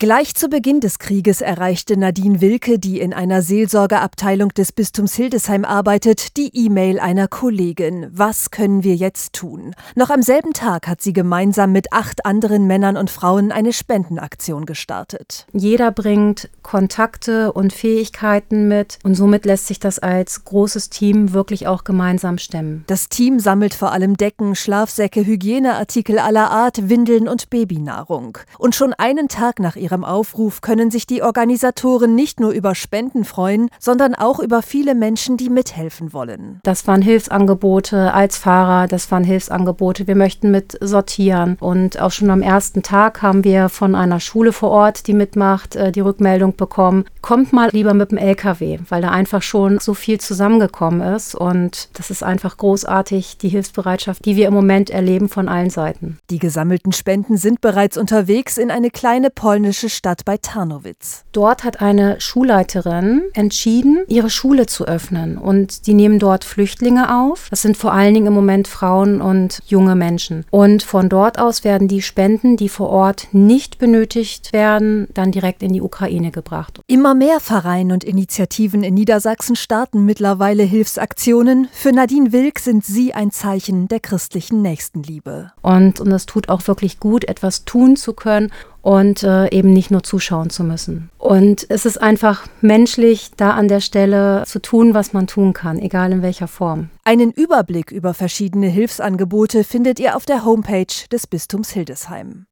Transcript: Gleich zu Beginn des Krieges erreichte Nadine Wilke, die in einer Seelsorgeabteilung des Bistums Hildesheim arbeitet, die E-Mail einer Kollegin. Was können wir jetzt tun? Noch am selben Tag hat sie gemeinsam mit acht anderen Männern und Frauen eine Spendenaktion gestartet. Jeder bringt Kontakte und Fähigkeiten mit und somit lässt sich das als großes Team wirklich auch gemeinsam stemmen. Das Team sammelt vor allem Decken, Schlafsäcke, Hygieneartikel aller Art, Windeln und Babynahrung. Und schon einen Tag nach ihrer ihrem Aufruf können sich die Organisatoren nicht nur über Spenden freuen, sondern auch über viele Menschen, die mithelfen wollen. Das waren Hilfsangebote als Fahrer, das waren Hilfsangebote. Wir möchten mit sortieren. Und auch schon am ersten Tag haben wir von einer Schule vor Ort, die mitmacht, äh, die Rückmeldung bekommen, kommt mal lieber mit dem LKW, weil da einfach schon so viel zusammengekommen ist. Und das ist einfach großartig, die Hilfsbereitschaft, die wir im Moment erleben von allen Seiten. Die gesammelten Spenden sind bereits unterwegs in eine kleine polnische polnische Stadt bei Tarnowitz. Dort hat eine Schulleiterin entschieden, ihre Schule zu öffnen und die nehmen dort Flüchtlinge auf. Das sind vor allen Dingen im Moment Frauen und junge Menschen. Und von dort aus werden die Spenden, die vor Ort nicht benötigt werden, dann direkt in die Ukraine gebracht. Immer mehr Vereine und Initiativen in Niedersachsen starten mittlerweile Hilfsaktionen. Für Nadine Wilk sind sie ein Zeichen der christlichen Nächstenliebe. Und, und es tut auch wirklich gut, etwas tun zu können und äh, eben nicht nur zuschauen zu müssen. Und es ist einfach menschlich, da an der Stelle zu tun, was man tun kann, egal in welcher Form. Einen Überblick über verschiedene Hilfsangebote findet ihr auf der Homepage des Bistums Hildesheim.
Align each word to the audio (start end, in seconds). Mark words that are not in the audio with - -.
Gleich 0.00 0.36
zu 0.36 0.48
Beginn 0.48 0.78
des 0.78 1.00
Krieges 1.00 1.40
erreichte 1.40 1.96
Nadine 1.96 2.40
Wilke, 2.40 2.78
die 2.78 3.00
in 3.00 3.12
einer 3.12 3.42
Seelsorgeabteilung 3.42 4.50
des 4.50 4.70
Bistums 4.70 5.16
Hildesheim 5.16 5.64
arbeitet, 5.64 6.36
die 6.36 6.56
E-Mail 6.56 7.00
einer 7.00 7.26
Kollegin. 7.26 8.06
Was 8.12 8.52
können 8.52 8.84
wir 8.84 8.94
jetzt 8.94 9.32
tun? 9.32 9.74
Noch 9.96 10.10
am 10.10 10.22
selben 10.22 10.52
Tag 10.52 10.86
hat 10.86 11.02
sie 11.02 11.12
gemeinsam 11.12 11.72
mit 11.72 11.92
acht 11.92 12.24
anderen 12.24 12.68
Männern 12.68 12.96
und 12.96 13.10
Frauen 13.10 13.50
eine 13.50 13.72
Spendenaktion 13.72 14.66
gestartet. 14.66 15.48
Jeder 15.52 15.90
bringt 15.90 16.48
Kontakte 16.62 17.52
und 17.52 17.72
Fähigkeiten 17.72 18.68
mit 18.68 19.00
und 19.02 19.16
somit 19.16 19.46
lässt 19.46 19.66
sich 19.66 19.80
das 19.80 19.98
als 19.98 20.44
großes 20.44 20.90
Team 20.90 21.32
wirklich 21.32 21.66
auch 21.66 21.82
gemeinsam 21.82 22.38
stemmen. 22.38 22.84
Das 22.86 23.08
Team 23.08 23.40
sammelt 23.40 23.74
vor 23.74 23.90
allem 23.90 24.16
Decken, 24.16 24.54
Schlafsäcke, 24.54 25.26
Hygieneartikel 25.26 26.20
aller 26.20 26.52
Art, 26.52 26.88
Windeln 26.88 27.26
und 27.26 27.50
Babynahrung. 27.50 28.38
Und 28.58 28.76
schon 28.76 28.92
einen 28.92 29.26
Tag 29.26 29.58
nach 29.58 29.74
ihrer 29.74 29.87
ihrem 29.88 30.04
Aufruf 30.04 30.60
können 30.60 30.90
sich 30.90 31.06
die 31.06 31.22
Organisatoren 31.22 32.14
nicht 32.14 32.40
nur 32.40 32.50
über 32.50 32.74
Spenden 32.74 33.24
freuen, 33.24 33.70
sondern 33.78 34.14
auch 34.14 34.38
über 34.38 34.60
viele 34.60 34.94
Menschen, 34.94 35.38
die 35.38 35.48
mithelfen 35.48 36.12
wollen. 36.12 36.60
Das 36.62 36.86
waren 36.86 37.00
Hilfsangebote 37.00 38.12
als 38.12 38.36
Fahrer, 38.36 38.86
das 38.86 39.10
waren 39.10 39.24
Hilfsangebote. 39.24 40.06
Wir 40.06 40.14
möchten 40.14 40.50
mit 40.50 40.76
sortieren. 40.82 41.56
Und 41.58 42.00
auch 42.00 42.10
schon 42.10 42.28
am 42.28 42.42
ersten 42.42 42.82
Tag 42.82 43.22
haben 43.22 43.44
wir 43.44 43.70
von 43.70 43.94
einer 43.94 44.20
Schule 44.20 44.52
vor 44.52 44.70
Ort, 44.70 45.06
die 45.06 45.14
mitmacht, 45.14 45.74
äh, 45.74 45.90
die 45.90 46.00
Rückmeldung 46.00 46.54
bekommen, 46.54 47.06
kommt 47.22 47.54
mal 47.54 47.70
lieber 47.72 47.94
mit 47.94 48.10
dem 48.10 48.18
LKW, 48.18 48.80
weil 48.90 49.00
da 49.00 49.08
einfach 49.08 49.40
schon 49.40 49.78
so 49.78 49.94
viel 49.94 50.20
zusammengekommen 50.20 51.00
ist. 51.14 51.34
Und 51.34 51.88
das 51.94 52.10
ist 52.10 52.22
einfach 52.22 52.58
großartig, 52.58 53.38
die 53.38 53.48
Hilfsbereitschaft, 53.48 54.26
die 54.26 54.36
wir 54.36 54.48
im 54.48 54.54
Moment 54.54 54.90
erleben 54.90 55.30
von 55.30 55.48
allen 55.48 55.70
Seiten. 55.70 56.18
Die 56.28 56.38
gesammelten 56.38 56.92
Spenden 56.92 57.38
sind 57.38 57.62
bereits 57.62 57.96
unterwegs 57.96 58.58
in 58.58 58.70
eine 58.70 58.90
kleine 58.90 59.30
polnische 59.30 59.77
polnische 59.78 59.88
Stadt 59.88 60.24
bei 60.24 60.36
Tarnowitz. 60.36 61.24
Dort 61.30 61.62
hat 61.62 61.80
eine 61.80 62.20
Schulleiterin 62.20 63.22
entschieden, 63.32 64.00
ihre 64.08 64.28
Schule 64.28 64.66
zu 64.66 64.86
öffnen 64.86 65.38
und 65.38 65.86
die 65.86 65.94
nehmen 65.94 66.18
dort 66.18 66.44
Flüchtlinge 66.44 67.16
auf. 67.16 67.46
Das 67.50 67.62
sind 67.62 67.76
vor 67.76 67.92
allen 67.92 68.12
Dingen 68.12 68.26
im 68.26 68.32
Moment 68.32 68.66
Frauen 68.66 69.20
und 69.20 69.60
junge 69.66 69.94
Menschen. 69.94 70.44
Und 70.50 70.82
von 70.82 71.08
dort 71.08 71.38
aus 71.38 71.62
werden 71.62 71.86
die 71.86 72.02
Spenden, 72.02 72.56
die 72.56 72.68
vor 72.68 72.88
Ort 72.88 73.28
nicht 73.30 73.78
benötigt 73.78 74.52
werden, 74.52 75.06
dann 75.14 75.30
direkt 75.30 75.62
in 75.62 75.72
die 75.72 75.82
Ukraine 75.82 76.32
gebracht. 76.32 76.80
Immer 76.88 77.14
mehr 77.14 77.38
Vereine 77.38 77.94
und 77.94 78.02
Initiativen 78.02 78.82
in 78.82 78.94
Niedersachsen 78.94 79.54
starten 79.54 80.04
mittlerweile 80.04 80.64
Hilfsaktionen. 80.64 81.68
Für 81.70 81.92
Nadine 81.92 82.32
Wilk 82.32 82.58
sind 82.58 82.84
sie 82.84 83.14
ein 83.14 83.30
Zeichen 83.30 83.86
der 83.86 84.00
christlichen 84.00 84.60
Nächstenliebe. 84.60 85.52
Und, 85.62 86.00
und 86.00 86.10
es 86.10 86.26
tut 86.26 86.48
auch 86.48 86.66
wirklich 86.66 86.98
gut, 86.98 87.24
etwas 87.24 87.64
tun 87.64 87.94
zu 87.94 88.12
können 88.12 88.50
und 88.88 89.22
äh, 89.22 89.50
eben 89.50 89.74
nicht 89.74 89.90
nur 89.90 90.02
zuschauen 90.02 90.48
zu 90.48 90.64
müssen. 90.64 91.10
Und 91.18 91.66
es 91.68 91.84
ist 91.84 92.00
einfach 92.00 92.46
menschlich, 92.62 93.32
da 93.36 93.50
an 93.50 93.68
der 93.68 93.80
Stelle 93.80 94.44
zu 94.46 94.62
tun, 94.62 94.94
was 94.94 95.12
man 95.12 95.26
tun 95.26 95.52
kann, 95.52 95.78
egal 95.78 96.10
in 96.10 96.22
welcher 96.22 96.48
Form. 96.48 96.88
Einen 97.04 97.30
Überblick 97.30 97.90
über 97.90 98.14
verschiedene 98.14 98.68
Hilfsangebote 98.68 99.62
findet 99.62 100.00
ihr 100.00 100.16
auf 100.16 100.24
der 100.24 100.46
Homepage 100.46 100.86
des 101.12 101.26
Bistums 101.26 101.68
Hildesheim. 101.68 102.46